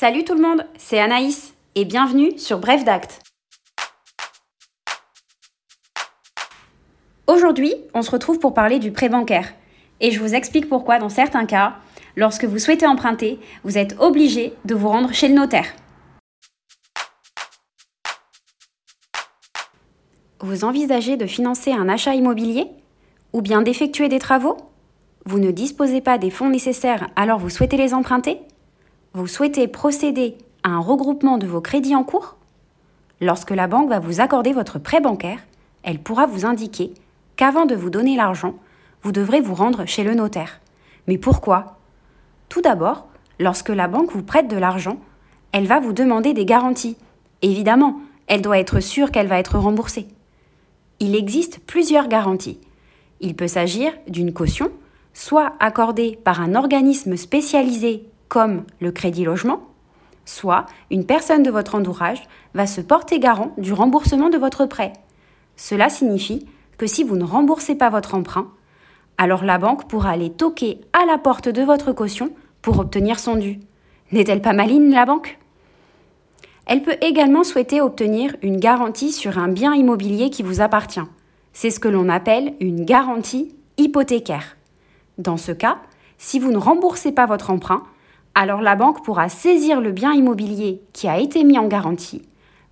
[0.00, 3.20] Salut tout le monde, c'est Anaïs et bienvenue sur Bref d'Acte.
[7.26, 9.52] Aujourd'hui, on se retrouve pour parler du prêt bancaire
[9.98, 11.78] et je vous explique pourquoi dans certains cas,
[12.14, 15.66] lorsque vous souhaitez emprunter, vous êtes obligé de vous rendre chez le notaire.
[20.38, 22.68] Vous envisagez de financer un achat immobilier
[23.32, 24.58] ou bien d'effectuer des travaux?
[25.24, 28.38] Vous ne disposez pas des fonds nécessaires alors vous souhaitez les emprunter?
[29.18, 32.36] Vous souhaitez procéder à un regroupement de vos crédits en cours?
[33.20, 35.40] Lorsque la banque va vous accorder votre prêt bancaire,
[35.82, 36.94] elle pourra vous indiquer
[37.34, 38.54] qu'avant de vous donner l'argent,
[39.02, 40.60] vous devrez vous rendre chez le notaire.
[41.08, 41.78] Mais pourquoi?
[42.48, 43.08] Tout d'abord,
[43.40, 44.98] lorsque la banque vous prête de l'argent,
[45.50, 46.96] elle va vous demander des garanties.
[47.42, 47.96] Évidemment,
[48.28, 50.06] elle doit être sûre qu'elle va être remboursée
[51.00, 52.58] il existe plusieurs garanties.
[53.20, 54.70] Il peut s'agir d'une caution,
[55.12, 59.60] soit accordée par un organisme spécialisé comme le Crédit Logement,
[60.24, 62.22] soit une personne de votre entourage
[62.54, 64.92] va se porter garant du remboursement de votre prêt.
[65.56, 68.48] Cela signifie que si vous ne remboursez pas votre emprunt,
[69.16, 72.30] alors la banque pourra aller toquer à la porte de votre caution
[72.62, 73.58] pour obtenir son dû.
[74.12, 75.38] N'est-elle pas maligne la banque?
[76.66, 81.00] Elle peut également souhaiter obtenir une garantie sur un bien immobilier qui vous appartient.
[81.52, 84.56] C'est ce que l'on appelle une garantie hypothécaire.
[85.16, 85.78] Dans ce cas,
[86.18, 87.82] si vous ne remboursez pas votre emprunt,
[88.38, 92.22] alors la banque pourra saisir le bien immobilier qui a été mis en garantie,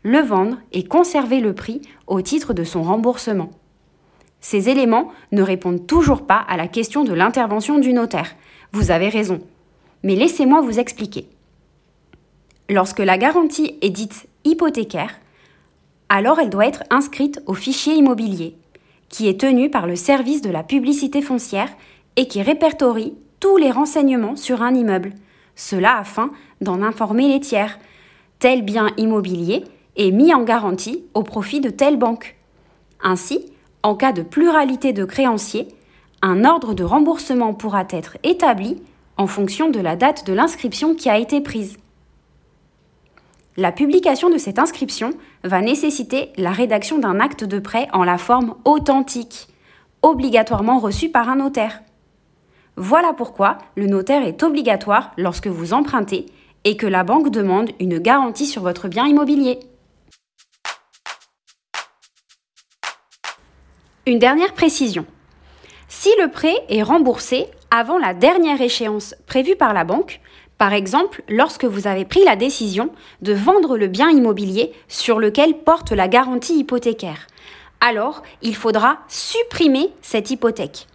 [0.05, 3.51] le vendre et conserver le prix au titre de son remboursement.
[4.41, 8.37] Ces éléments ne répondent toujours pas à la question de l'intervention du notaire.
[8.71, 9.41] Vous avez raison.
[10.05, 11.29] Mais laissez-moi vous expliquer.
[12.71, 15.19] Lorsque la garantie est dite hypothécaire,
[16.09, 18.57] alors elle doit être inscrite au fichier immobilier,
[19.09, 21.71] qui est tenu par le service de la publicité foncière
[22.15, 25.13] et qui répertorie tous les renseignements sur un immeuble,
[25.57, 27.79] cela afin d'en informer les tiers.
[28.39, 29.65] Tel bien immobilier
[29.97, 32.37] est mis en garantie au profit de telle banque.
[33.03, 33.47] Ainsi,
[33.83, 35.69] en cas de pluralité de créanciers,
[36.23, 38.83] un ordre de remboursement pourra être établi
[39.17, 41.79] en fonction de la date de l'inscription qui a été prise.
[43.57, 45.13] La publication de cette inscription
[45.43, 49.49] va nécessiter la rédaction d'un acte de prêt en la forme authentique,
[50.03, 51.81] obligatoirement reçu par un notaire.
[52.79, 56.27] Voilà pourquoi le notaire est obligatoire lorsque vous empruntez
[56.65, 59.59] et que la banque demande une garantie sur votre bien immobilier.
[64.07, 65.07] Une dernière précision.
[65.89, 70.21] Si le prêt est remboursé avant la dernière échéance prévue par la banque,
[70.59, 72.91] par exemple, lorsque vous avez pris la décision
[73.23, 77.27] de vendre le bien immobilier sur lequel porte la garantie hypothécaire,
[77.81, 80.87] alors il faudra supprimer cette hypothèque.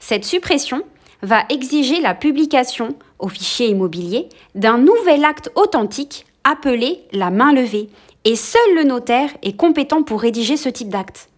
[0.00, 0.82] Cette suppression
[1.22, 7.88] va exiger la publication au fichier immobilier d'un nouvel acte authentique appelé la main levée,
[8.24, 11.28] et seul le notaire est compétent pour rédiger ce type d'acte.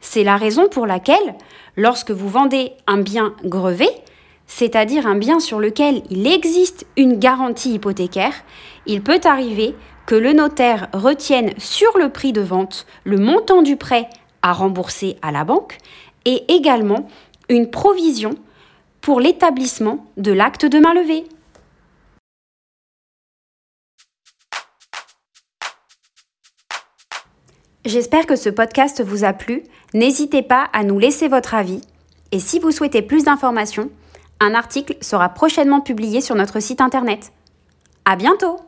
[0.00, 1.34] C'est la raison pour laquelle,
[1.76, 3.88] lorsque vous vendez un bien grevé,
[4.46, 8.34] c'est-à-dire un bien sur lequel il existe une garantie hypothécaire,
[8.86, 9.74] il peut arriver
[10.06, 14.08] que le notaire retienne sur le prix de vente le montant du prêt
[14.42, 15.78] à rembourser à la banque
[16.24, 17.08] et également
[17.48, 18.30] une provision
[19.06, 21.26] pour l'établissement de l'acte de main levée.
[27.84, 29.62] J'espère que ce podcast vous a plu.
[29.94, 31.82] N'hésitez pas à nous laisser votre avis.
[32.32, 33.90] Et si vous souhaitez plus d'informations,
[34.40, 37.30] un article sera prochainement publié sur notre site internet.
[38.04, 38.65] À bientôt!